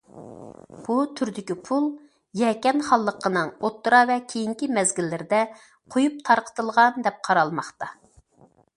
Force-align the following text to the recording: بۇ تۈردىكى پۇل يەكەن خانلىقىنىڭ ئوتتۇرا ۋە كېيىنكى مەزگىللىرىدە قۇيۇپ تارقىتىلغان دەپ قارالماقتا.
بۇ 0.85 0.95
تۈردىكى 1.19 1.57
پۇل 1.67 1.85
يەكەن 2.41 2.81
خانلىقىنىڭ 2.89 3.53
ئوتتۇرا 3.61 4.01
ۋە 4.13 4.17
كېيىنكى 4.33 4.73
مەزگىللىرىدە 4.81 5.45
قۇيۇپ 5.97 6.21
تارقىتىلغان 6.31 7.09
دەپ 7.09 7.25
قارالماقتا. 7.31 7.97